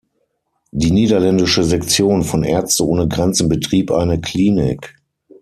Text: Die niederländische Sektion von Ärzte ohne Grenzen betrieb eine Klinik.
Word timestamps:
Die 0.71 0.89
niederländische 0.89 1.63
Sektion 1.63 2.23
von 2.23 2.41
Ärzte 2.41 2.87
ohne 2.87 3.07
Grenzen 3.07 3.47
betrieb 3.49 3.91
eine 3.91 4.19
Klinik. 4.19 4.95